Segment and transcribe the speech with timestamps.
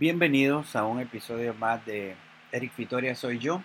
[0.00, 2.14] Bienvenidos a un episodio más de
[2.52, 3.62] Eric Vitoria Soy Yo.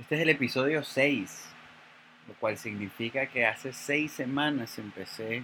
[0.00, 1.50] Este es el episodio 6,
[2.28, 5.42] lo cual significa que hace seis semanas empecé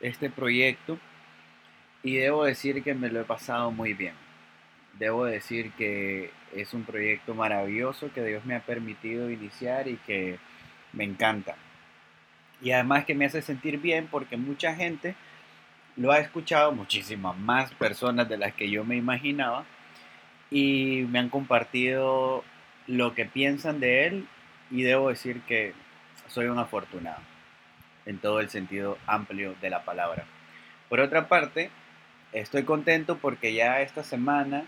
[0.00, 0.98] este proyecto
[2.02, 4.14] y debo decir que me lo he pasado muy bien.
[4.98, 10.38] Debo decir que es un proyecto maravilloso que Dios me ha permitido iniciar y que
[10.94, 11.54] me encanta.
[12.62, 15.14] Y además que me hace sentir bien porque mucha gente
[15.96, 19.64] lo ha escuchado muchísimas más personas de las que yo me imaginaba
[20.50, 22.44] y me han compartido
[22.86, 24.28] lo que piensan de él
[24.70, 25.72] y debo decir que
[26.28, 27.20] soy un afortunado
[28.06, 30.24] en todo el sentido amplio de la palabra.
[30.88, 31.70] Por otra parte,
[32.32, 34.64] estoy contento porque ya esta semana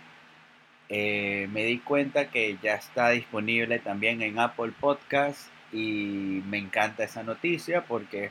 [0.88, 7.04] eh, me di cuenta que ya está disponible también en Apple Podcast y me encanta
[7.04, 8.30] esa noticia porque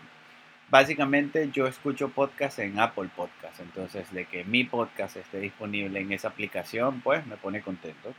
[0.70, 6.12] básicamente yo escucho podcast en Apple Podcast, entonces de que mi podcast esté disponible en
[6.12, 8.14] esa aplicación, pues me pone contento.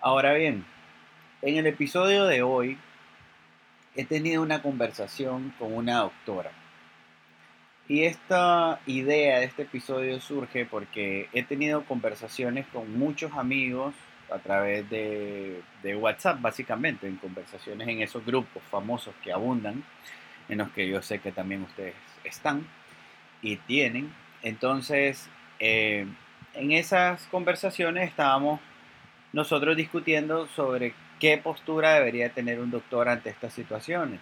[0.00, 0.64] Ahora bien,
[1.42, 2.78] en el episodio de hoy
[3.94, 6.52] he tenido una conversación con una doctora.
[7.88, 13.94] Y esta idea de este episodio surge porque he tenido conversaciones con muchos amigos
[14.30, 19.82] a través de, de WhatsApp, básicamente, en conversaciones en esos grupos famosos que abundan
[20.48, 22.66] en los que yo sé que también ustedes están
[23.42, 24.12] y tienen.
[24.42, 26.06] Entonces, eh,
[26.54, 28.60] en esas conversaciones estábamos
[29.32, 34.20] nosotros discutiendo sobre qué postura debería tener un doctor ante estas situaciones.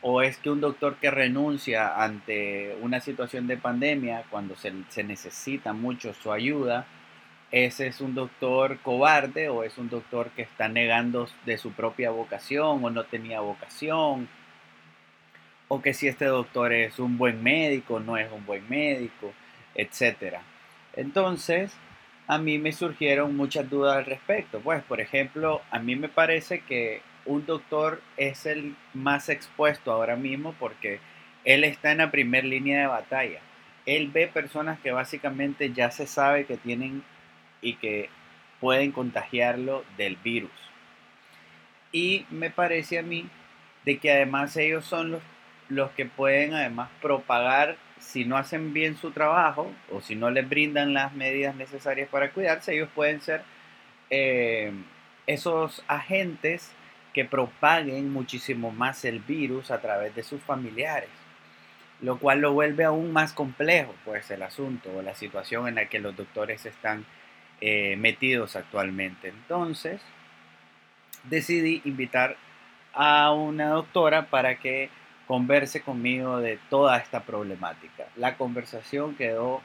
[0.00, 5.02] ¿O es que un doctor que renuncia ante una situación de pandemia cuando se, se
[5.02, 6.86] necesita mucho su ayuda,
[7.50, 12.10] ese es un doctor cobarde o es un doctor que está negando de su propia
[12.10, 14.28] vocación o no tenía vocación
[15.68, 19.32] o que si este doctor es un buen médico, no es un buen médico,
[19.74, 20.38] etc.
[20.94, 21.76] Entonces,
[22.26, 24.60] a mí me surgieron muchas dudas al respecto.
[24.60, 30.16] Pues, por ejemplo, a mí me parece que un doctor es el más expuesto ahora
[30.16, 31.00] mismo porque
[31.44, 33.40] él está en la primera línea de batalla.
[33.86, 37.02] Él ve personas que básicamente ya se sabe que tienen
[37.62, 38.10] y que
[38.60, 40.50] pueden contagiarlo del virus.
[41.92, 43.26] Y me parece a mí
[43.84, 45.22] de que además ellos son los
[45.68, 50.48] los que pueden además propagar si no hacen bien su trabajo o si no les
[50.48, 53.42] brindan las medidas necesarias para cuidarse, ellos pueden ser
[54.10, 54.72] eh,
[55.26, 56.72] esos agentes
[57.12, 61.10] que propaguen muchísimo más el virus a través de sus familiares,
[62.00, 65.86] lo cual lo vuelve aún más complejo, pues el asunto o la situación en la
[65.86, 67.04] que los doctores están
[67.60, 69.28] eh, metidos actualmente.
[69.28, 70.00] Entonces,
[71.24, 72.36] decidí invitar
[72.94, 74.90] a una doctora para que
[75.28, 78.06] converse conmigo de toda esta problemática.
[78.16, 79.60] La conversación quedó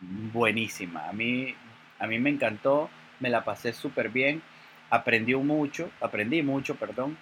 [0.00, 1.08] buenísima.
[1.08, 1.54] A mí,
[1.98, 4.42] a mí me encantó, me la pasé súper bien,
[4.90, 7.16] aprendí mucho, aprendí mucho, perdón.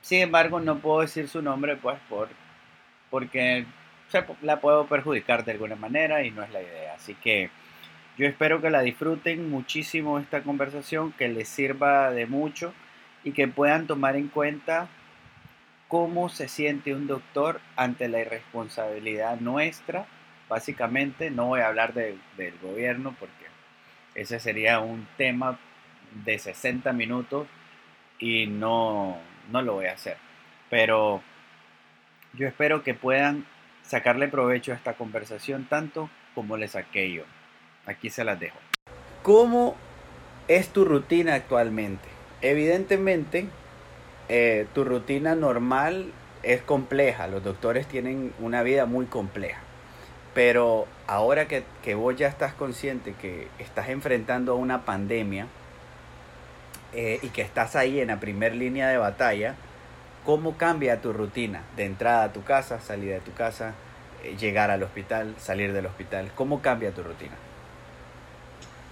[0.00, 2.30] Sin embargo, no puedo decir su nombre, pues, por,
[3.10, 3.66] porque
[4.40, 6.94] la puedo perjudicar de alguna manera y no es la idea.
[6.94, 7.50] Así que
[8.16, 12.72] yo espero que la disfruten muchísimo esta conversación, que les sirva de mucho
[13.24, 14.88] y que puedan tomar en cuenta
[15.90, 20.06] cómo se siente un doctor ante la irresponsabilidad nuestra.
[20.48, 22.18] Básicamente, no voy a hablar del
[22.62, 23.34] gobierno porque
[24.14, 25.58] ese sería un tema
[26.24, 27.48] de 60 minutos
[28.20, 29.18] y no,
[29.50, 30.16] no lo voy a hacer.
[30.70, 31.22] Pero
[32.34, 33.44] yo espero que puedan
[33.82, 37.24] sacarle provecho a esta conversación tanto como le saqué yo.
[37.86, 38.58] Aquí se las dejo.
[39.24, 39.76] ¿Cómo
[40.46, 42.08] es tu rutina actualmente?
[42.42, 43.48] Evidentemente,
[44.32, 46.12] eh, tu rutina normal
[46.44, 49.58] es compleja, los doctores tienen una vida muy compleja,
[50.34, 55.48] pero ahora que, que vos ya estás consciente que estás enfrentando a una pandemia
[56.92, 59.56] eh, y que estás ahí en la primera línea de batalla,
[60.24, 63.74] ¿cómo cambia tu rutina de entrada a tu casa, salida de tu casa,
[64.22, 66.30] eh, llegar al hospital, salir del hospital?
[66.36, 67.34] ¿Cómo cambia tu rutina?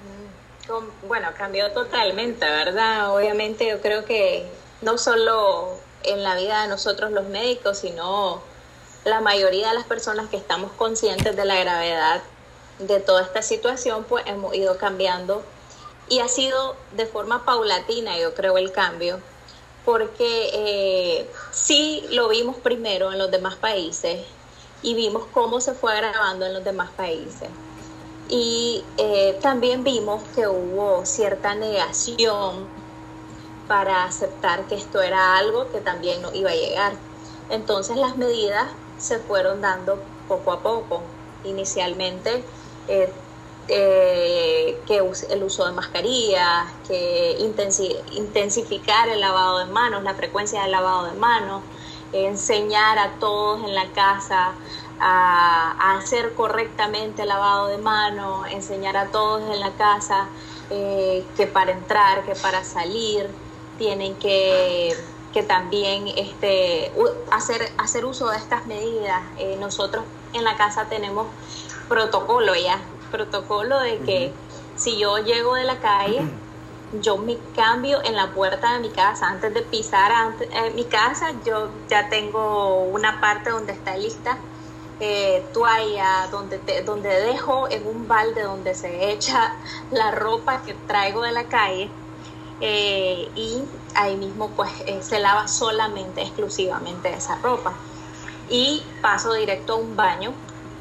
[0.02, 3.14] Mm, bueno, cambió totalmente, ¿verdad?
[3.14, 4.44] Obviamente yo creo que
[4.80, 8.40] no solo en la vida de nosotros los médicos, sino
[9.04, 12.22] la mayoría de las personas que estamos conscientes de la gravedad
[12.78, 15.42] de toda esta situación, pues hemos ido cambiando
[16.08, 19.20] y ha sido de forma paulatina, yo creo, el cambio,
[19.84, 24.25] porque eh, sí lo vimos primero en los demás países
[24.82, 27.48] y vimos cómo se fue agravando en los demás países.
[28.28, 32.66] Y eh, también vimos que hubo cierta negación
[33.69, 36.94] para aceptar que esto era algo que también no iba a llegar.
[37.50, 38.67] Entonces las medidas
[38.99, 41.03] se fueron dando poco a poco.
[41.44, 42.43] Inicialmente
[42.88, 43.12] eh,
[43.69, 44.97] eh, que
[45.31, 47.37] el uso de mascarillas, que
[48.17, 51.62] intensificar el lavado de manos, la frecuencia del lavado de manos,
[52.12, 54.53] enseñar a todos en la casa
[55.00, 60.29] a, hacer correctamente el lavado de manos, enseñar a todos en la casa
[60.71, 63.29] eh, que para entrar, que para salir,
[63.78, 64.94] tienen que,
[65.32, 66.92] que también este,
[67.30, 69.22] hacer, hacer uso de estas medidas.
[69.38, 71.26] Eh, nosotros en la casa tenemos
[71.88, 72.80] protocolo ya,
[73.10, 74.32] protocolo de que
[74.76, 76.20] si yo llego de la calle,
[76.92, 79.28] yo me cambio en la puerta de mi casa.
[79.28, 84.38] Antes de pisar eh, mi casa, yo ya tengo una parte donde está lista
[85.00, 89.54] eh, toalla, donde, donde dejo en un balde donde se echa
[89.90, 91.90] la ropa que traigo de la calle.
[92.60, 93.62] Eh, y
[93.94, 94.70] ahí mismo pues
[95.00, 97.72] se lava solamente, exclusivamente esa ropa.
[98.50, 100.32] Y paso directo a un baño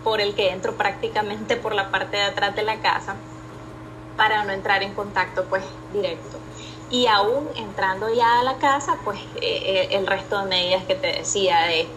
[0.04, 3.16] por el que entro prácticamente por la parte de atrás de la casa
[4.16, 5.64] para no entrar en contacto pues
[5.94, 6.40] directo.
[6.90, 10.96] Y aún entrando ya a la casa, pues eh, eh, el resto de medidas que
[10.96, 11.88] te decía de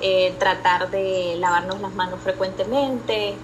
[0.00, 3.36] eh, tratar de lavarnos las manos frecuentemente,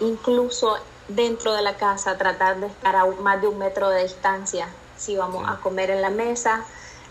[0.00, 0.76] incluso
[1.08, 4.68] dentro de la casa tratar de estar a más de un metro de distancia.
[4.96, 6.64] Si vamos a comer en la mesa,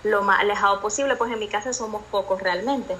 [0.03, 2.95] lo más alejado posible, pues en mi casa somos pocos realmente.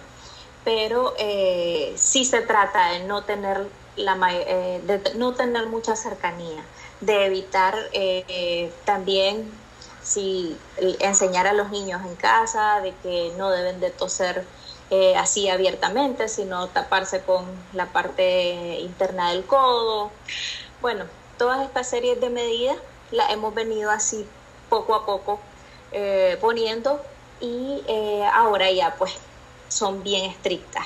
[0.64, 6.64] Pero eh, sí se trata de no tener, la, eh, de no tener mucha cercanía,
[7.00, 9.50] de evitar eh, también
[10.02, 10.58] si
[11.00, 14.46] enseñar a los niños en casa de que no deben de toser
[15.18, 20.12] así abiertamente, sino taparse con la parte interna del codo.
[20.82, 21.06] Bueno,
[21.38, 22.78] todas estas series de medidas
[23.12, 24.28] las hemos venido así
[24.70, 25.40] poco a poco
[26.42, 27.02] poniendo
[27.40, 27.84] y
[28.34, 29.18] ahora ya pues
[29.70, 30.86] son bien estrictas.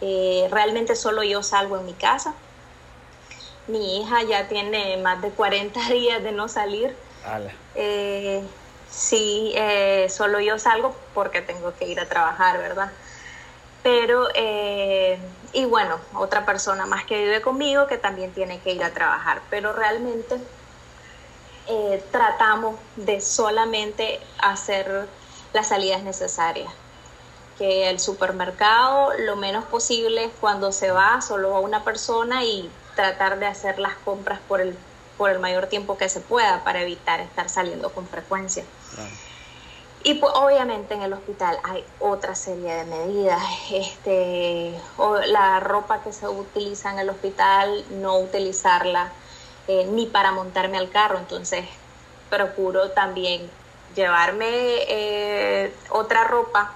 [0.00, 2.34] Eh, realmente solo yo salgo en mi casa.
[3.66, 6.94] Mi hija ya tiene más de 40 días de no salir.
[7.74, 8.42] Eh,
[8.90, 12.92] sí, eh, solo yo salgo porque tengo que ir a trabajar, ¿verdad?
[13.82, 14.28] Pero,
[15.54, 19.40] y bueno, otra persona más que vive conmigo que también tiene que ir a trabajar.
[19.50, 20.38] Pero realmente
[22.10, 25.08] tratamos de solamente hacer
[25.52, 26.70] las salidas necesarias
[27.58, 33.38] que el supermercado lo menos posible cuando se va solo a una persona y tratar
[33.38, 34.76] de hacer las compras por el,
[35.16, 38.64] por el mayor tiempo que se pueda para evitar estar saliendo con frecuencia.
[40.06, 43.42] Y pues obviamente en el hospital hay otra serie de medidas.
[43.72, 44.78] Este,
[45.28, 49.10] la ropa que se utiliza en el hospital, no utilizarla
[49.66, 51.18] eh, ni para montarme al carro.
[51.18, 51.64] Entonces
[52.28, 53.50] procuro también
[53.96, 56.72] llevarme eh, otra ropa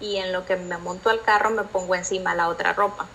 [0.00, 3.06] y en lo que me monto al carro me pongo encima la otra ropa.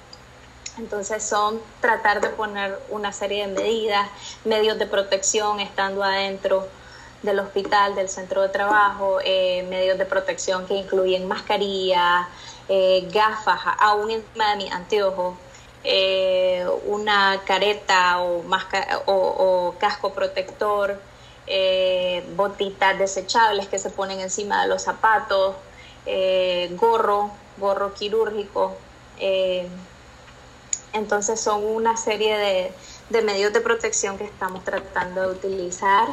[0.77, 4.07] Entonces son tratar de poner una serie de medidas,
[4.45, 6.69] medios de protección estando adentro
[7.21, 12.27] del hospital, del centro de trabajo, eh, medios de protección que incluyen mascarilla,
[12.67, 15.35] eh, gafas, aún encima de mi anteojos,
[15.83, 18.43] eh, una careta o,
[19.05, 20.99] o casco protector,
[22.35, 25.55] botitas desechables que se ponen encima de los zapatos,
[26.79, 28.77] gorro, gorro quirúrgico.
[30.93, 32.73] Entonces son una serie
[33.09, 36.07] de, medios de protección que estamos tratando de utilizar.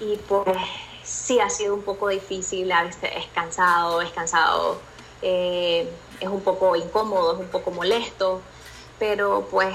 [0.00, 0.46] Y pues
[1.02, 4.78] sí ha sido un poco difícil, a es cansado, es cansado,
[5.22, 5.90] eh,
[6.20, 8.40] es un poco incómodo, es un poco molesto,
[8.98, 9.74] pero pues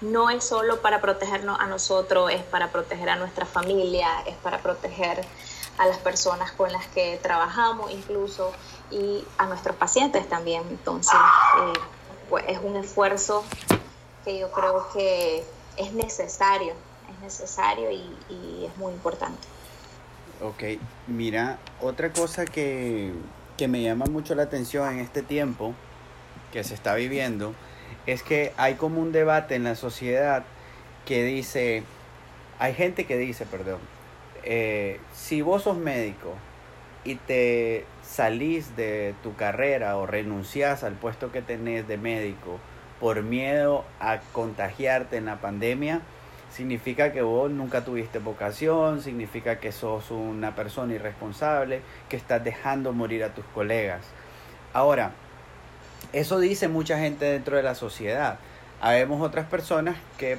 [0.00, 4.58] no es solo para protegernos a nosotros, es para proteger a nuestra familia, es para
[4.58, 5.24] proteger
[5.78, 8.52] a las personas con las que trabajamos incluso
[8.90, 10.62] y a nuestros pacientes también.
[10.70, 11.14] Entonces,
[11.60, 11.72] eh,
[12.30, 13.44] pues es un esfuerzo
[14.24, 15.44] que yo creo que
[15.76, 16.74] es necesario,
[17.10, 19.46] es necesario y es muy importante.
[20.40, 20.62] Ok,
[21.08, 23.12] mira, otra cosa que,
[23.56, 25.74] que me llama mucho la atención en este tiempo
[26.52, 27.54] que se está viviendo
[28.06, 30.44] es que hay como un debate en la sociedad
[31.06, 31.82] que dice,
[32.60, 33.80] hay gente que dice, perdón,
[34.44, 36.34] eh, si vos sos médico
[37.02, 42.60] y te salís de tu carrera o renunciás al puesto que tenés de médico
[43.00, 46.00] por miedo a contagiarte en la pandemia,
[46.50, 52.92] significa que vos nunca tuviste vocación, significa que sos una persona irresponsable, que estás dejando
[52.92, 54.04] morir a tus colegas.
[54.72, 55.12] Ahora,
[56.12, 58.38] eso dice mucha gente dentro de la sociedad.
[58.80, 60.38] Habemos otras personas que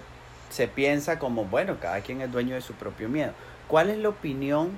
[0.49, 3.33] se piensa como, bueno, cada quien es dueño de su propio miedo.
[3.67, 4.71] ¿Cuál es la opinión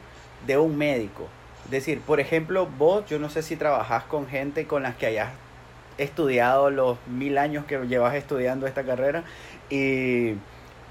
[0.45, 1.27] de un médico?
[1.65, 5.05] Es decir, por ejemplo, vos, yo no sé si trabajás con gente con las que
[5.05, 5.29] hayas
[5.97, 9.23] estudiado los mil años que llevas estudiando esta carrera
[9.69, 10.33] y,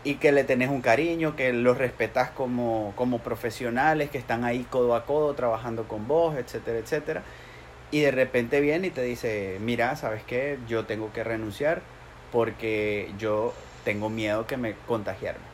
[0.03, 4.67] y que le tenés un cariño, que los respetas como, como profesionales, que están ahí
[4.71, 7.23] codo a codo trabajando con vos, etcétera, etcétera.
[7.91, 10.59] Y de repente viene y te dice, mira, ¿sabes qué?
[10.69, 11.83] Yo tengo que renunciar
[12.33, 13.53] porque yo
[13.85, 15.51] tengo miedo que me contagiarme.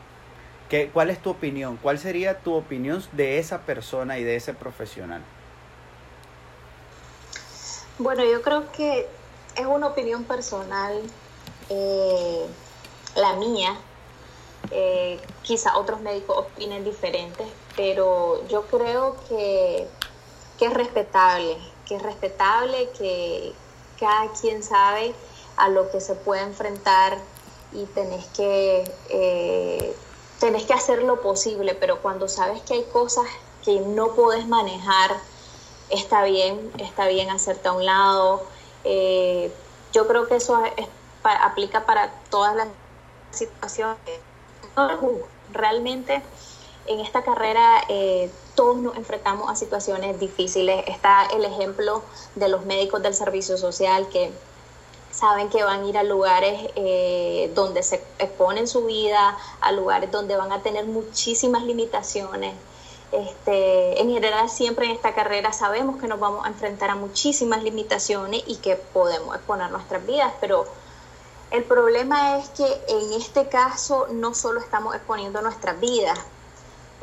[0.69, 1.77] ¿Qué, ¿Cuál es tu opinión?
[1.81, 5.21] ¿Cuál sería tu opinión de esa persona y de ese profesional?
[7.99, 9.07] Bueno, yo creo que
[9.55, 11.01] es una opinión personal,
[11.69, 12.45] eh,
[13.15, 13.75] la mía.
[14.71, 19.87] Eh, quizá otros médicos opinen diferentes, pero yo creo que,
[20.57, 23.53] que es respetable, que es respetable, que
[23.99, 25.13] cada quien sabe
[25.55, 27.17] a lo que se puede enfrentar
[27.73, 29.95] y tenés que, eh,
[30.39, 33.25] tenés que hacer lo posible, pero cuando sabes que hay cosas
[33.63, 35.17] que no puedes manejar,
[35.89, 38.43] está bien, está bien hacerte a un lado.
[38.83, 39.51] Eh,
[39.93, 40.61] yo creo que eso
[41.23, 42.67] aplica para todas las
[43.31, 44.26] situaciones.
[45.53, 46.21] Realmente
[46.85, 50.83] en esta carrera eh, todos nos enfrentamos a situaciones difíciles.
[50.87, 52.03] Está el ejemplo
[52.35, 54.31] de los médicos del servicio social que
[55.11, 60.11] saben que van a ir a lugares eh, donde se exponen su vida, a lugares
[60.11, 62.53] donde van a tener muchísimas limitaciones.
[63.11, 67.63] Este, en general, siempre en esta carrera sabemos que nos vamos a enfrentar a muchísimas
[67.63, 70.65] limitaciones y que podemos exponer nuestras vidas, pero
[71.51, 76.19] el problema es que en este caso no solo estamos exponiendo nuestras vidas,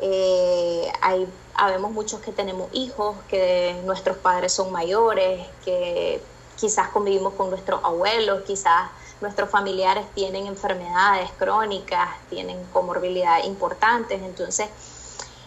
[0.01, 6.21] eh, hay, habemos muchos que tenemos hijos, que nuestros padres son mayores, que
[6.57, 8.89] quizás convivimos con nuestros abuelos, quizás
[9.21, 14.21] nuestros familiares tienen enfermedades crónicas, tienen comorbilidades importantes.
[14.21, 14.69] Entonces,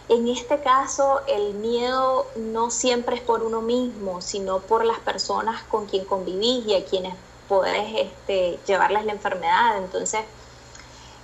[0.09, 5.61] en este caso, el miedo no siempre es por uno mismo, sino por las personas
[5.63, 7.13] con quien convivís y a quienes
[7.49, 9.77] podés este, llevarles la enfermedad.
[9.79, 10.21] Entonces,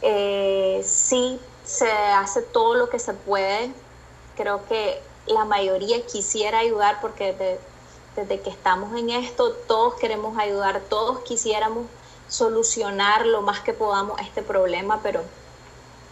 [0.01, 3.71] eh, sí se hace todo lo que se puede.
[4.35, 7.59] Creo que la mayoría quisiera ayudar porque de,
[8.15, 11.85] desde que estamos en esto, todos queremos ayudar, todos quisiéramos
[12.27, 15.21] solucionar lo más que podamos este problema, pero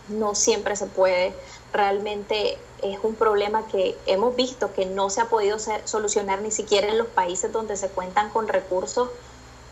[0.09, 1.33] no siempre se puede.
[1.73, 6.87] Realmente es un problema que hemos visto que no se ha podido solucionar ni siquiera
[6.87, 9.09] en los países donde se cuentan con recursos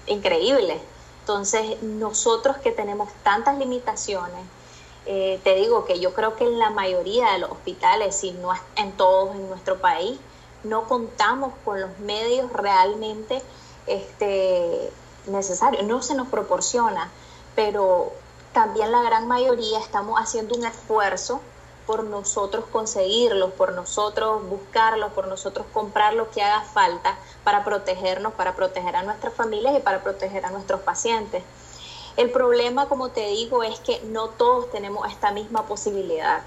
[0.08, 0.81] increíbles.
[1.22, 4.46] Entonces, nosotros que tenemos tantas limitaciones,
[5.05, 8.51] eh, te digo que yo creo que en la mayoría de los hospitales, si no
[8.75, 10.20] en todos en nuestro país,
[10.63, 13.41] no contamos con los medios realmente
[13.88, 14.91] este,
[15.27, 17.10] necesarios, no se nos proporciona,
[17.55, 18.12] pero
[18.53, 21.41] también la gran mayoría estamos haciendo un esfuerzo
[21.91, 28.31] por nosotros conseguirlos, por nosotros buscarlos, por nosotros comprar lo que haga falta para protegernos,
[28.31, 31.43] para proteger a nuestras familias y para proteger a nuestros pacientes.
[32.15, 36.43] El problema, como te digo, es que no todos tenemos esta misma posibilidad.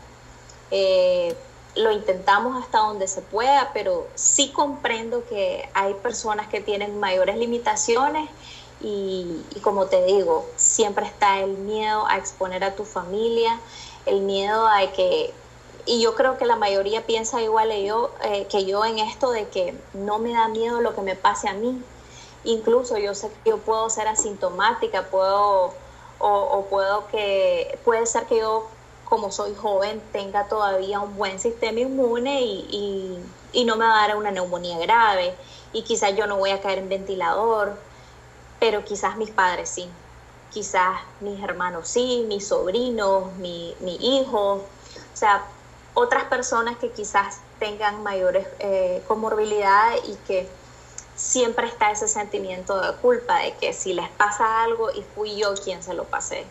[0.71, 1.37] Eh,
[1.75, 7.37] lo intentamos hasta donde se pueda, pero sí comprendo que hay personas que tienen mayores
[7.37, 8.31] limitaciones
[8.81, 13.59] y, como te digo, siempre está el miedo a exponer a tu familia,
[14.07, 15.33] el miedo a que,
[15.87, 19.49] y yo creo que la mayoría piensa igual yo, eh, que yo en esto de
[19.49, 21.83] que no me da miedo lo que me pase a mí.
[22.45, 25.73] Incluso yo sé que yo puedo ser asintomática, puedo,
[26.19, 28.69] o, o puedo que, puede ser que yo
[29.05, 33.21] como soy joven, tenga todavía un buen sistema inmune y,
[33.65, 35.35] no me va a dar una neumonía grave
[35.73, 37.79] y quizás yo no voy a caer en ventilador,
[38.59, 39.89] pero quizás mis padres sí,
[40.55, 45.45] quizás mis hermanos sí, mis sobrinos, mi, mi hijo, o sea,
[45.95, 50.49] otras personas que quizás tengan mayores eh, comorbilidades y que
[51.17, 55.55] siempre está ese sentimiento de culpa de que si les pasa algo y fui yo
[55.55, 56.45] quien se lo pasé.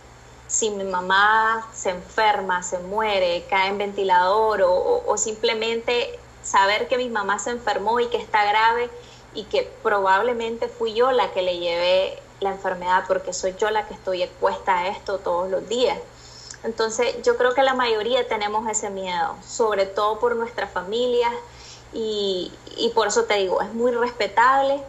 [0.47, 7.09] Si mi mamá se enferma, se muere, cae en ventilador o, simplemente saber que mi
[7.09, 8.89] mamá se enfermó y que está grave
[9.33, 13.87] y que probablemente fui yo la que le llevé la enfermedad porque soy yo la
[13.87, 15.97] que estoy expuesta a esto todos los días.
[16.63, 21.33] Entonces yo creo que la mayoría tenemos ese miedo, sobre todo por nuestras familias
[21.93, 22.51] y,
[22.95, 24.81] por eso te digo, es muy respetable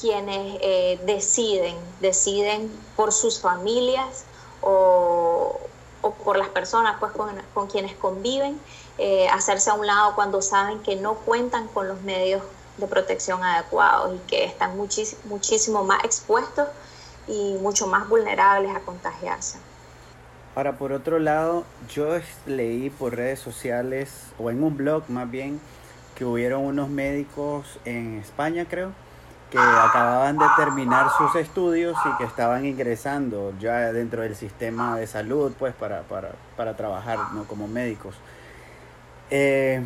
[0.00, 4.24] quienes eh, deciden, deciden por sus familias
[4.60, 5.58] o,
[6.24, 8.60] por las personas pues, con, quienes conviven,
[8.98, 12.42] eh, hacerse a un lado cuando saben que no cuentan con los medios
[12.76, 16.68] de protección adecuados y que están muchísimo más expuestos
[17.26, 19.58] y mucho más vulnerables a contagiarse.
[20.54, 22.16] Ahora, por otro lado, yo
[22.46, 25.60] leí por redes sociales o en un blog más bien
[26.14, 28.92] que hubieron unos médicos en España, creo,
[29.50, 35.06] que acababan de terminar sus estudios y que estaban ingresando ya dentro del sistema de
[35.06, 38.14] salud, pues para, para, para trabajar como médicos.
[39.30, 39.82] Eh,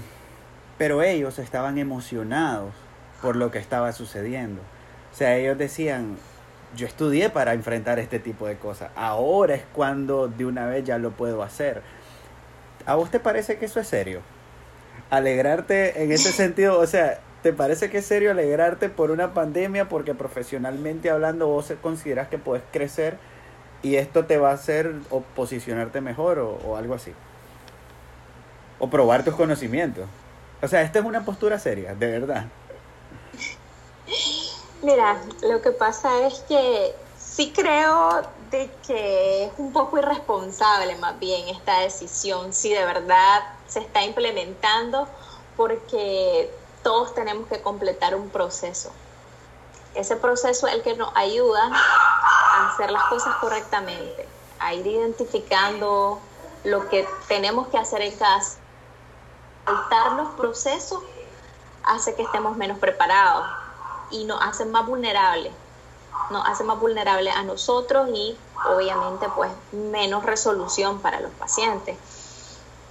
[0.76, 2.72] pero ellos estaban emocionados
[3.20, 4.60] por lo que estaba sucediendo.
[5.12, 6.16] O sea, ellos decían,
[6.76, 8.90] yo estudié para enfrentar este tipo de cosas.
[8.96, 11.82] Ahora es cuando de una vez ya lo puedo hacer.
[12.86, 14.20] ¿A vos te parece que eso es serio?
[15.10, 19.88] Alegrarte en ese sentido, o sea, ¿te parece que es serio alegrarte por una pandemia
[19.88, 23.16] porque profesionalmente hablando vos consideras que puedes crecer
[23.82, 27.12] y esto te va a hacer o posicionarte mejor o, o algo así?
[28.78, 30.06] O probar tus conocimientos.
[30.60, 32.46] O sea, esta es una postura seria, de verdad.
[34.88, 41.18] Mira, lo que pasa es que sí creo de que es un poco irresponsable más
[41.18, 45.06] bien esta decisión, si de verdad se está implementando,
[45.58, 46.50] porque
[46.82, 48.90] todos tenemos que completar un proceso.
[49.94, 54.26] Ese proceso es el que nos ayuda a hacer las cosas correctamente,
[54.58, 56.18] a ir identificando
[56.64, 58.56] lo que tenemos que hacer en casa.
[59.66, 61.02] Saltar los procesos
[61.84, 63.67] hace que estemos menos preparados
[64.10, 65.52] y nos hacen más vulnerables.
[66.30, 68.36] Nos hace más vulnerables a nosotros y
[68.68, 71.96] obviamente pues menos resolución para los pacientes.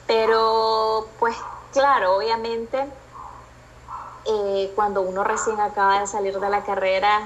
[0.07, 1.36] Pero pues
[1.74, 2.88] claro, obviamente
[4.25, 7.21] eh, cuando uno recién acaba de salir de la carrera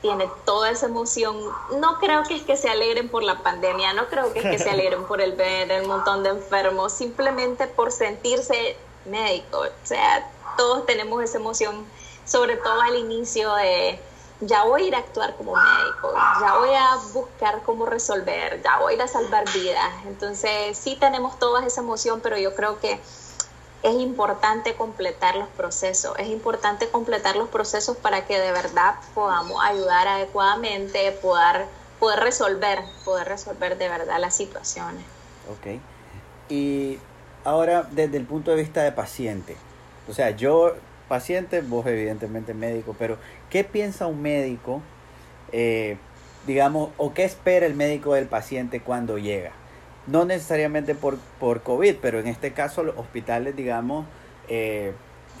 [0.00, 1.36] tiene toda esa emoción.
[1.80, 4.58] No creo que es que se alegren por la pandemia, no creo que es que
[4.58, 8.76] se alegren por el ver el montón de enfermos, simplemente por sentirse
[9.06, 9.58] médico.
[9.60, 11.84] O sea, todos tenemos esa emoción
[12.28, 13.98] sobre todo al inicio de
[14.40, 18.78] ya voy a ir a actuar como médico, ya voy a buscar cómo resolver, ya
[18.78, 19.90] voy a salvar vidas.
[20.06, 23.00] Entonces sí tenemos toda esa emoción, pero yo creo que
[23.82, 29.62] es importante completar los procesos, es importante completar los procesos para que de verdad podamos
[29.64, 31.66] ayudar adecuadamente, poder,
[31.98, 35.04] poder resolver, poder resolver de verdad las situaciones.
[35.50, 35.80] Ok.
[36.48, 36.98] Y
[37.44, 39.56] ahora desde el punto de vista de paciente,
[40.08, 40.74] o sea, yo
[41.08, 43.18] paciente, vos evidentemente médico, pero
[43.50, 44.82] ¿qué piensa un médico,
[45.52, 45.96] eh,
[46.46, 49.52] digamos, o qué espera el médico del paciente cuando llega?
[50.06, 54.06] No necesariamente por, por COVID, pero en este caso los hospitales, digamos,
[54.48, 54.92] eh,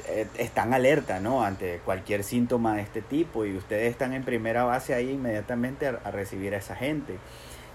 [0.08, 1.42] eh, están alerta, ¿no?
[1.42, 6.00] Ante cualquier síntoma de este tipo y ustedes están en primera base ahí inmediatamente a,
[6.04, 7.18] a recibir a esa gente.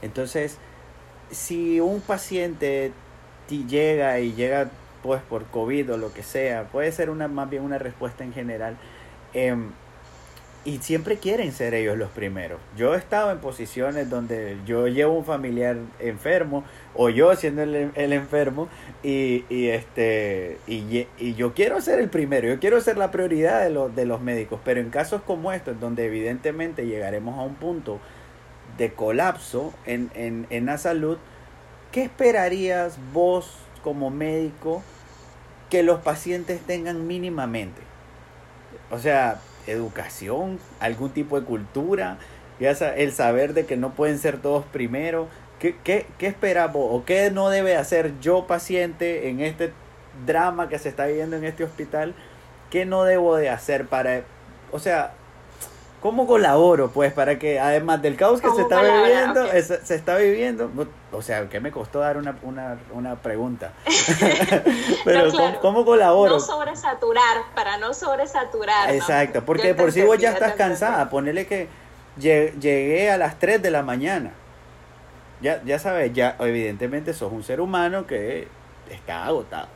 [0.01, 0.57] Entonces,
[1.31, 2.91] si un paciente
[3.61, 4.69] llega y llega
[5.03, 8.33] pues por COVID o lo que sea, puede ser una más bien una respuesta en
[8.33, 8.77] general.
[9.33, 9.71] Em,
[10.65, 12.59] y siempre quieren ser ellos los primeros.
[12.77, 16.63] Yo he estado en posiciones donde yo llevo un familiar enfermo
[16.95, 18.69] o yo siendo el, el enfermo
[19.03, 23.61] y, y este y, y, yo quiero ser el primero, yo quiero ser la prioridad
[23.61, 27.55] de los, de los médicos, pero en casos como estos, donde evidentemente llegaremos a un
[27.55, 27.99] punto
[28.77, 31.17] de colapso en, en, en la salud,
[31.91, 34.81] ¿qué esperarías vos como médico
[35.73, 37.81] que los pacientes tengan mínimamente.
[38.91, 42.19] O sea, educación, algún tipo de cultura,
[42.59, 45.29] el saber de que no pueden ser todos primero.
[45.57, 49.73] ¿Qué, qué, qué esperamos o qué no debe hacer yo paciente en este
[50.27, 52.13] drama que se está viviendo en este hospital?
[52.69, 54.21] ¿Qué no debo de hacer para...
[54.71, 55.13] O sea,
[56.03, 59.47] ¿Cómo colaboro, pues, para que, además del caos que se está viviendo,
[59.85, 60.69] se está viviendo,
[61.13, 63.71] o sea, ¿qué me costó dar una, una, una pregunta?
[65.05, 66.33] Pero, ¿cómo, colaboro?
[66.33, 68.93] No sobresaturar, para no sobresaturar.
[68.93, 71.69] Exacto, porque por si vos ya estás cansada, ponele que
[72.19, 74.33] llegué a las 3 de la mañana.
[75.39, 78.49] Ya, ya sabes, ya evidentemente sos un ser humano que
[78.89, 79.69] está agotado.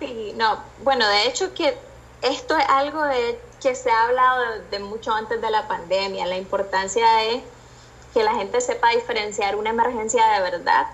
[0.00, 1.74] Sí, no, bueno, de hecho que
[2.22, 6.26] esto es algo de que se ha hablado de mucho antes de la pandemia.
[6.26, 7.42] La importancia es
[8.12, 10.86] que la gente sepa diferenciar una emergencia de verdad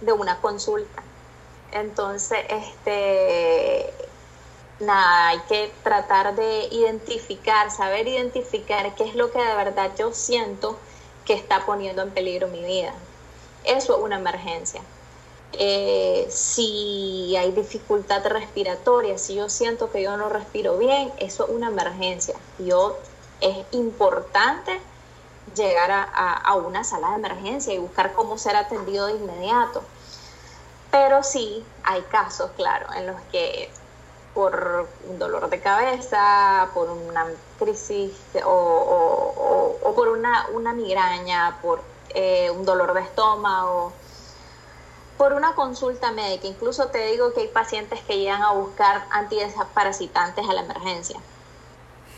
[0.00, 1.02] de una consulta.
[1.72, 3.92] Entonces, este,
[4.78, 10.12] nada, hay que tratar de identificar, saber identificar qué es lo que de verdad yo
[10.12, 10.78] siento
[11.24, 12.94] que está poniendo en peligro mi vida.
[13.64, 14.82] Eso es una emergencia.
[15.54, 21.50] Eh, si hay dificultad respiratoria, si yo siento que yo no respiro bien, eso es
[21.50, 22.34] una emergencia.
[22.58, 22.96] Yo,
[23.40, 24.80] es importante
[25.54, 29.82] llegar a, una sala de emergencia y buscar cómo ser atendido de inmediato.
[30.90, 33.70] Pero sí hay casos, claro, en los que
[34.34, 37.26] por un dolor de cabeza, por una
[37.58, 38.12] crisis
[38.44, 41.82] o por una, una, migraña, por
[42.14, 43.92] eh, un dolor de estómago,
[45.22, 46.48] por una consulta médica.
[46.48, 51.16] Incluso te digo que hay pacientes que llegan a buscar antiparasitantes a la emergencia.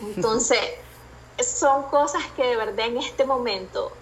[0.01, 0.59] Entonces,
[1.39, 3.93] son cosas que de verdad en este momento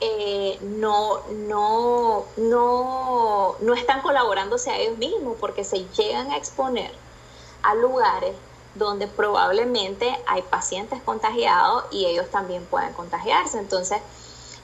[0.00, 6.90] eh, no, no, no, no están colaborándose a ellos mismos porque se llegan a exponer
[7.62, 8.34] a lugares
[8.74, 13.60] donde probablemente hay pacientes contagiados y ellos también pueden contagiarse.
[13.60, 14.00] Entonces,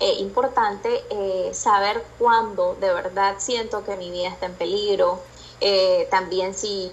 [0.01, 5.21] es importante eh, saber cuándo de verdad siento que mi vida está en peligro,
[5.61, 6.93] eh, también si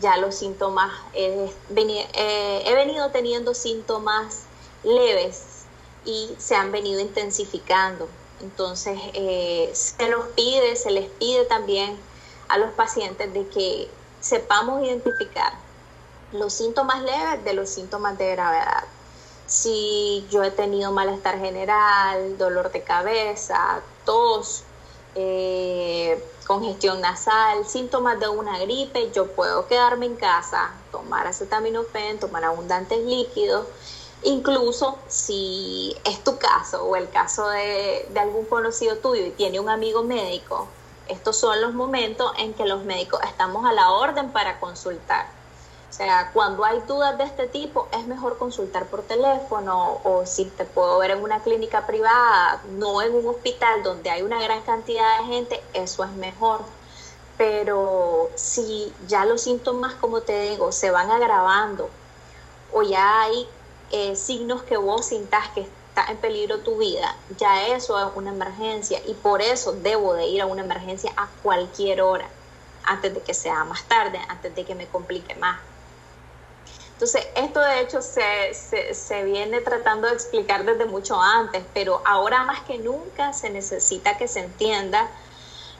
[0.00, 1.50] ya los síntomas, he
[2.74, 4.44] venido teniendo síntomas
[4.82, 5.64] leves
[6.04, 8.08] y se han venido intensificando.
[8.40, 11.96] Entonces, eh, se nos pide, se les pide también
[12.48, 13.88] a los pacientes de que
[14.20, 15.52] sepamos identificar
[16.32, 18.84] los síntomas leves de los síntomas de gravedad.
[19.52, 24.64] Si yo he tenido malestar general, dolor de cabeza, tos,
[25.14, 32.44] eh, congestión nasal, síntomas de una gripe, yo puedo quedarme en casa, tomar acetaminofén, tomar
[32.44, 33.66] abundantes líquidos
[34.24, 39.68] Incluso si es tu caso o el caso de, algún conocido tuyo y tiene un
[39.68, 40.68] amigo médico,
[41.08, 45.26] estos son los momentos en que los médicos estamos a la orden para consultar.
[45.92, 50.46] O sea, cuando hay dudas de este tipo, es mejor consultar por teléfono o si
[50.46, 54.62] te puedo ver en una clínica privada, no en un hospital donde hay una gran
[54.62, 56.62] cantidad de gente, eso es mejor.
[57.36, 61.90] Pero si ya los síntomas, como te digo, se van agravando
[62.72, 63.46] o ya hay
[63.90, 68.30] eh, signos que vos sintas que está en peligro tu vida, ya eso es una
[68.30, 72.30] emergencia y por eso debo de ir a una emergencia a cualquier hora,
[72.82, 75.60] antes de que sea más tarde, antes de que me complique más.
[77.02, 78.54] Entonces, esto de hecho se,
[78.94, 84.16] se, viene tratando de explicar desde mucho antes, pero ahora más que nunca se necesita
[84.16, 85.10] que se entienda,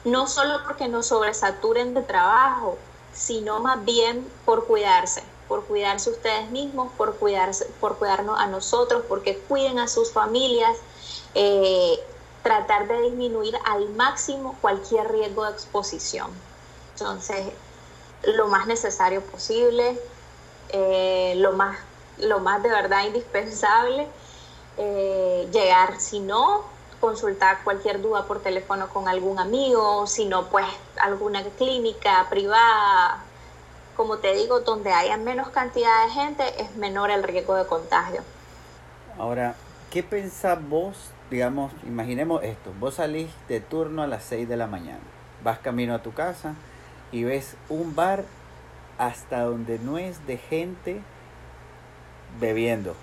[0.02, 2.76] no solo porque nos sobresaturen de trabajo,
[3.12, 9.04] sino más bien por cuidarse por cuidarse ustedes mismos, por, cuidarse, por cuidarnos a nosotros,
[9.08, 10.76] porque cuiden a sus familias,
[11.34, 12.00] eh,
[12.42, 16.30] tratar de disminuir al máximo cualquier riesgo de exposición.
[16.94, 17.46] Entonces,
[18.24, 20.00] lo más necesario posible,
[20.72, 21.78] eh, lo, más,
[22.18, 24.06] lo más de verdad indispensable,
[24.78, 26.64] eh, llegar, si no,
[27.00, 30.66] consultar cualquier duda por teléfono con algún amigo, si no, pues
[31.00, 33.18] alguna clínica privada,
[33.96, 38.22] como te digo, donde haya menos cantidad de gente es menor el riesgo de contagio.
[39.18, 39.56] Ahora,
[39.90, 40.96] ¿qué pensás vos?
[41.30, 45.00] Digamos, imaginemos esto, vos salís de turno a las 6 de la mañana,
[45.42, 46.54] vas camino a tu casa
[47.10, 48.24] y ves un bar
[48.98, 51.00] hasta donde no es de gente
[52.40, 52.94] bebiendo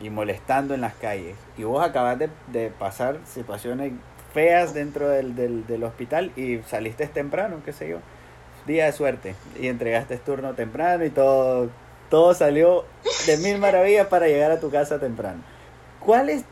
[0.00, 1.36] y molestando en las calles.
[1.56, 3.92] Y vos acabas de, pasar situaciones
[4.32, 7.98] feas dentro del, del, del hospital y saliste temprano, qué sé yo
[8.66, 11.68] día de suerte y entregaste turno temprano y todo,
[12.08, 12.84] todo salió
[13.26, 15.42] de mil maravillas para llegar a tu casa temprano.
[16.00, 16.44] ¿Cuál es,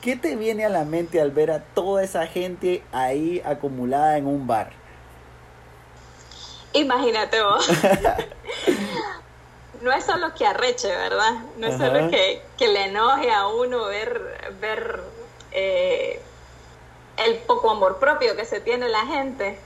[0.00, 4.26] qué te viene a la mente al ver a toda esa gente ahí acumulada en
[4.26, 4.70] un bar?
[6.76, 7.68] Imagínate vos.
[9.80, 11.32] no es solo que arreche, ¿verdad?
[11.56, 15.00] No es solo que, le enoje a uno ver, ver
[15.52, 16.20] eh,
[17.16, 19.58] el poco amor propio que se tiene la gente,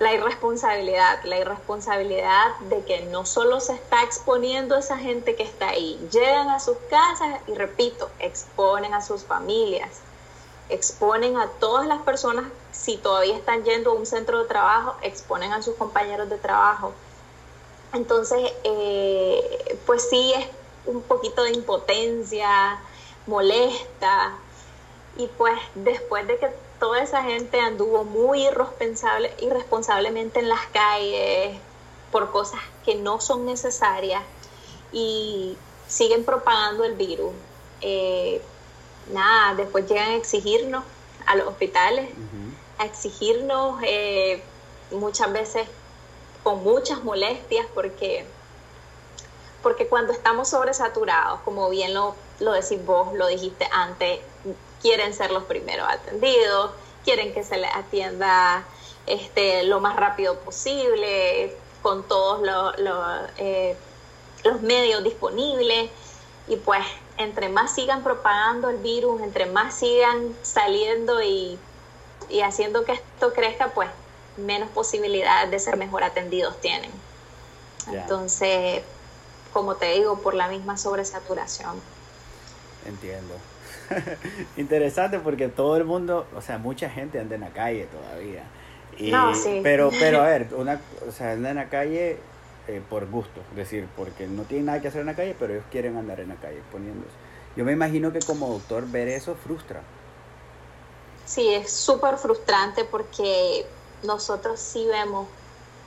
[0.00, 5.44] la irresponsabilidad, la irresponsabilidad de que no solo se está exponiendo a esa gente que
[5.44, 10.00] está ahí, llegan a sus casas y repito, exponen a sus familias,
[10.68, 15.52] exponen a todas las personas, si todavía están yendo a un centro de trabajo, exponen
[15.52, 16.92] a sus compañeros de trabajo.
[17.92, 20.46] Entonces, eh, pues sí es
[20.86, 22.80] un poquito de impotencia,
[23.26, 24.32] molesta,
[25.16, 26.48] y pues después de que
[26.80, 31.58] toda esa gente anduvo muy irresponsable, irresponsablemente en las calles
[32.10, 34.22] por cosas que no son necesarias
[34.92, 37.32] y siguen propagando el virus.
[37.82, 38.42] Eh,
[39.10, 40.84] nada, después llegan a exigirnos
[41.26, 42.10] a los hospitales,
[42.78, 44.42] a exigirnos eh,
[44.90, 45.66] muchas veces
[46.42, 48.26] con muchas molestias porque,
[49.62, 54.20] porque cuando estamos sobresaturados, como bien lo, lo decís vos, lo dijiste antes,
[54.80, 56.72] quieren ser los primeros atendidos,
[57.04, 58.64] quieren que se les atienda
[59.06, 62.40] este, lo más rápido posible, con todos
[63.38, 63.76] eh,
[64.44, 65.90] los medios disponibles.
[66.52, 66.84] Y pues
[67.16, 71.58] entre más sigan propagando el virus, entre más sigan saliendo y,
[72.44, 73.88] haciendo que esto crezca, pues
[74.36, 76.90] menos posibilidades de ser mejor atendidos tienen.
[77.90, 78.82] Entonces,
[79.54, 81.80] como te digo, por la misma sobresaturación.
[82.84, 83.34] Entiendo.
[84.58, 88.42] Interesante porque todo el mundo, o sea, mucha gente anda en la calle todavía.
[89.10, 89.60] no, sí.
[89.62, 92.18] Pero, pero a ver, una, o sea, anda en la calle
[92.68, 95.52] eh, por gusto, es decir, porque no tienen nada que hacer en la calle, pero
[95.52, 97.10] ellos quieren andar en la calle poniéndose.
[97.56, 99.82] Yo me imagino que como doctor ver eso frustra.
[101.26, 103.66] Sí, es súper frustrante porque
[104.04, 105.26] nosotros sí vemos,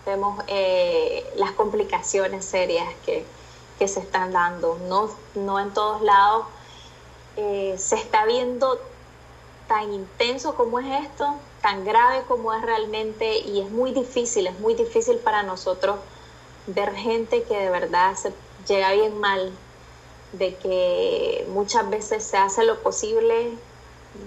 [0.05, 3.25] vemos eh, las complicaciones serias que,
[3.79, 4.77] que, se están dando.
[4.89, 6.45] No, no en todos lados
[7.37, 8.79] eh, se está viendo
[9.67, 14.59] tan intenso como es esto, tan grave como es realmente y es muy difícil, es
[14.59, 15.97] muy difícil para nosotros
[16.67, 18.33] ver gente que de verdad se
[18.67, 19.51] llega bien mal,
[20.33, 23.51] de que muchas veces se hace lo posible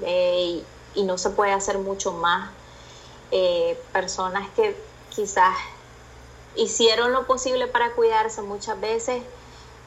[0.03, 0.63] eh,
[0.95, 2.51] y, no se puede hacer mucho más.
[3.31, 4.75] Eh, personas que
[5.11, 5.55] quizás
[6.57, 9.23] hicieron lo posible para cuidarse muchas veces,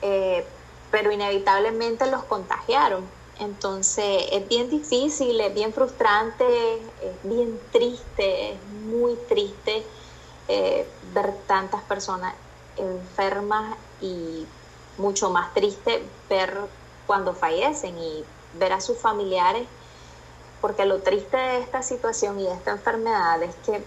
[0.04, 0.46] eh,
[0.92, 3.04] pero inevitablemente los contagiaron.
[3.40, 9.84] Entonces es bien difícil, es bien frustrante, es bien triste, es muy triste
[10.54, 12.34] eh, ver tantas personas
[12.76, 14.46] enfermas y
[14.98, 16.58] mucho más triste ver
[17.08, 18.26] cuando fallecen y
[18.60, 19.66] ver a sus familiares,
[20.60, 23.82] porque lo triste de esta situación y de esta enfermedad es que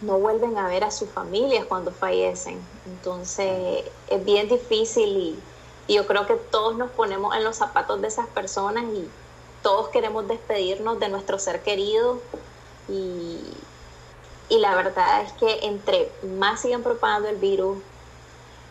[0.00, 2.60] no vuelven a ver a sus familias cuando fallecen.
[2.86, 5.38] Entonces es bien difícil y,
[5.92, 9.08] yo creo que todos nos ponemos en los zapatos de esas personas y
[9.62, 12.20] todos queremos despedirnos de nuestro ser querido
[12.88, 13.40] y,
[14.48, 17.78] y la verdad es que entre más sigan propagando el virus,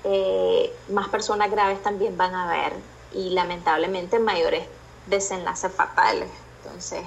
[0.04, 2.74] eh, más personas graves también van a haber
[3.14, 4.66] y lamentablemente mayores
[5.08, 6.30] desenlaces fatales.
[6.64, 7.02] Entonces,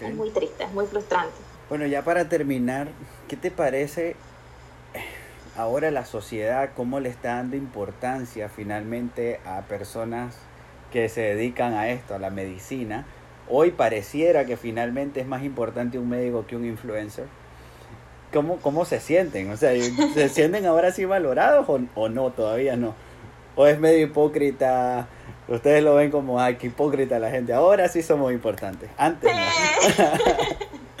[0.00, 1.34] es muy triste, es muy frustrante.
[1.68, 2.88] Bueno, ya para terminar,
[3.28, 4.16] ¿qué te parece
[5.56, 10.36] ahora la sociedad, cómo le está dando importancia finalmente a personas
[10.92, 13.06] que se dedican a esto, a la medicina?
[13.48, 17.26] Hoy pareciera que finalmente es más importante un médico que un influencer.
[18.32, 19.50] ¿Cómo, cómo se sienten?
[19.50, 19.72] O sea,
[20.14, 22.30] ¿se sienten ahora sí valorados o, o no?
[22.30, 22.94] Todavía no.
[23.56, 25.08] ¿O es medio hipócrita?
[25.48, 27.52] Ustedes lo ven como, ay, qué hipócrita la gente.
[27.52, 28.88] Ahora sí somos importantes.
[28.96, 30.04] Antes no.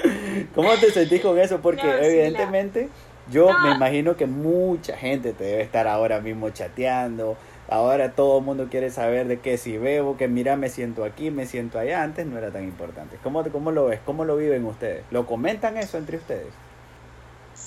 [0.54, 1.60] ¿Cómo te sentís con eso?
[1.60, 2.88] Porque evidentemente
[3.30, 7.36] yo me imagino que mucha gente te debe estar ahora mismo chateando.
[7.68, 11.30] Ahora todo el mundo quiere saber de qué si bebo, que mira, me siento aquí,
[11.30, 12.02] me siento allá.
[12.02, 13.18] Antes no era tan importante.
[13.22, 14.00] ¿Cómo, cómo lo ves?
[14.04, 15.04] ¿Cómo lo viven ustedes?
[15.12, 16.48] ¿Lo comentan eso entre ustedes?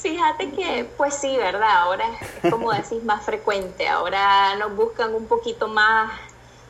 [0.04, 1.72] Fíjate que, pues sí, ¿verdad?
[1.72, 2.06] Ahora
[2.44, 3.88] es como decís, más frecuente.
[3.88, 6.12] Ahora nos buscan un poquito más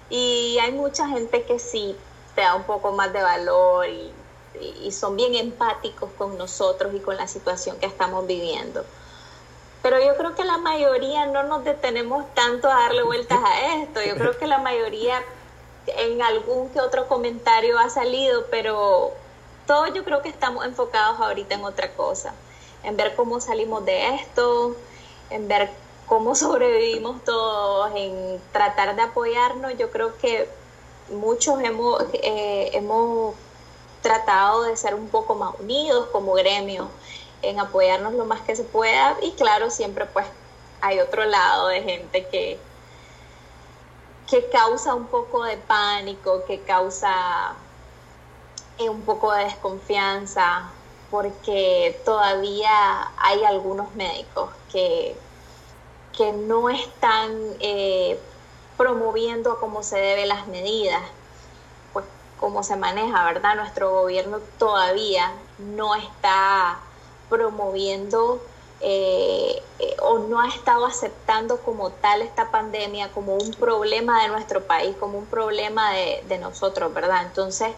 [0.09, 1.95] y hay mucha gente que sí
[2.35, 4.13] te da un poco más de valor y
[4.81, 8.85] y son bien empáticos con nosotros y con la situación que estamos viviendo.
[9.81, 14.01] Pero yo creo que la mayoría no nos detenemos tanto a darle vueltas a esto.
[14.01, 15.21] Yo creo que la mayoría
[15.87, 19.11] en algún que otro comentario ha salido, pero
[19.67, 22.33] todos yo creo que estamos enfocados ahorita en otra cosa,
[22.83, 24.75] en ver cómo salimos de esto,
[25.29, 25.71] en ver
[26.07, 29.77] cómo sobrevivimos todos, en tratar de apoyarnos.
[29.77, 30.49] Yo creo que
[31.09, 33.35] muchos hemos, eh, hemos
[34.01, 36.89] tratado de ser un poco más unidos como gremio,
[37.41, 40.25] en apoyarnos lo más que se pueda y claro, siempre pues
[40.81, 42.57] hay otro lado de gente que,
[44.29, 47.53] que causa un poco de pánico, que causa
[48.77, 50.71] eh, un poco de desconfianza,
[51.13, 55.15] porque todavía hay algunos médicos que,
[56.17, 58.19] que no están eh,
[58.77, 61.03] promoviendo como se debe las medidas
[62.39, 63.55] cómo se maneja, ¿verdad?
[63.55, 66.79] Nuestro gobierno todavía no está
[67.29, 68.41] promoviendo
[68.81, 74.29] eh, eh, o no ha estado aceptando como tal esta pandemia como un problema de
[74.29, 77.21] nuestro país, como un problema de nosotros, ¿verdad?
[77.21, 77.69] Entonces,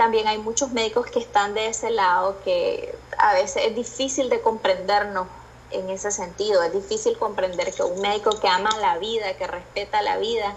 [0.00, 4.40] también hay muchos médicos que están de ese lado que a veces es difícil de
[4.40, 5.26] comprendernos
[5.72, 10.00] en ese sentido, es difícil comprender que un médico que ama la vida, que respeta
[10.00, 10.54] la vida,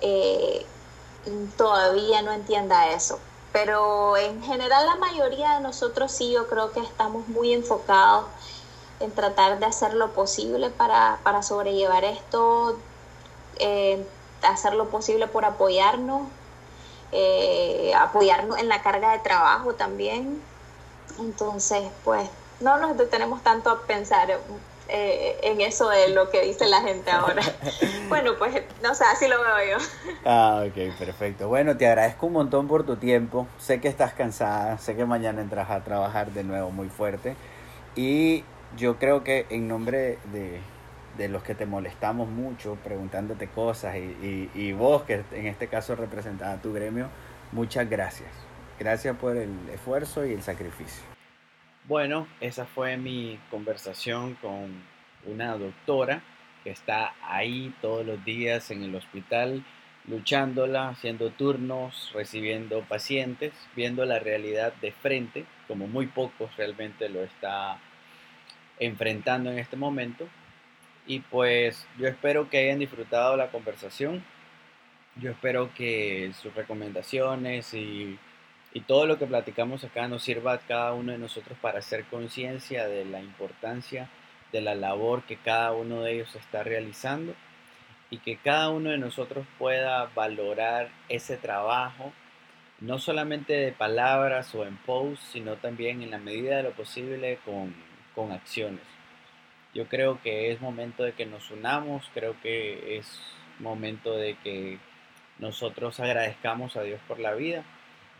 [0.00, 0.66] eh,
[1.56, 3.20] todavía no entienda eso.
[3.52, 8.24] Pero en general la mayoría de nosotros sí, yo creo que estamos muy enfocados
[8.98, 12.76] en tratar de hacer lo posible para, sobrellevar esto,
[13.60, 14.04] eh,
[14.42, 16.22] hacer lo posible por apoyarnos,
[17.12, 20.40] eh, apoyarnos en la carga de trabajo también.
[21.18, 22.28] Entonces, pues
[22.60, 24.30] no nos detenemos tanto a pensar
[24.88, 27.42] eh, en eso de lo que dice la gente ahora.
[28.08, 29.84] bueno, pues no sé, así lo veo yo.
[30.24, 31.48] Ah, ok, perfecto.
[31.48, 33.46] Bueno, te agradezco un montón por tu tiempo.
[33.58, 37.36] Sé que estás cansada, sé que mañana entras a trabajar de nuevo muy fuerte.
[37.96, 38.44] Y
[38.76, 40.60] yo creo que en nombre de,
[41.16, 45.68] de los que te molestamos mucho preguntándote cosas y, y, y vos que en este
[45.68, 47.08] caso representas a tu gremio,
[47.52, 48.30] muchas gracias.
[48.78, 51.04] Gracias por el esfuerzo y el sacrificio.
[51.86, 54.82] Bueno, esa fue mi conversación con
[55.26, 56.22] una doctora
[56.64, 59.62] que está ahí todos los días en el hospital,
[60.08, 67.22] luchándola, haciendo turnos, recibiendo pacientes, viendo la realidad de frente, como muy pocos realmente lo
[67.22, 67.78] está
[68.78, 70.26] enfrentando en este momento.
[71.06, 74.24] Y pues yo espero que hayan disfrutado la conversación.
[75.16, 78.18] Yo espero que sus recomendaciones y,
[78.72, 82.04] y todo lo que platicamos acá nos sirva a cada uno de nosotros para hacer
[82.04, 84.08] conciencia de la importancia
[84.54, 87.34] de la labor que cada uno de ellos está realizando
[88.08, 92.12] y que cada uno de nosotros pueda valorar ese trabajo,
[92.80, 97.40] no solamente de palabras o en post, sino también en la medida de lo posible
[97.44, 97.74] con,
[98.14, 98.93] con acciones.
[99.74, 103.20] Yo creo que es momento de que nos unamos, creo que es
[103.58, 104.78] momento de que
[105.38, 107.64] nosotros agradezcamos a Dios por la vida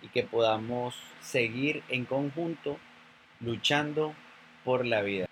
[0.02, 2.76] y que podamos seguir en conjunto
[3.40, 4.14] luchando
[4.64, 5.26] por la vida.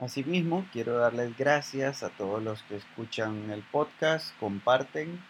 [0.00, 5.20] Asimismo, quiero darles gracias a todos los que escuchan el podcast, comparten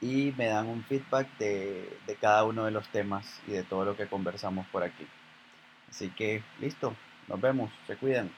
[0.00, 3.96] y me dan un feedback de, cada uno de los temas y de todo lo
[3.96, 5.06] que conversamos por aquí.
[5.88, 6.96] Así que, listo,
[7.28, 8.30] nos vemos, se cuidan.